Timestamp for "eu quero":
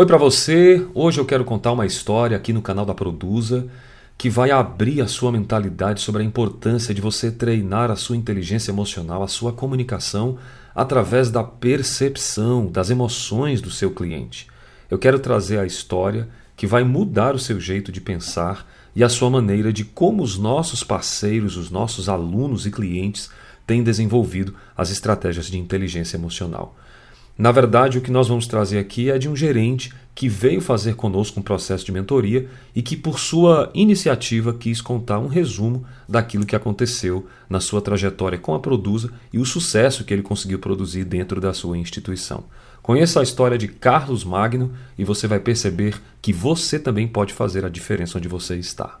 1.20-1.44, 14.90-15.18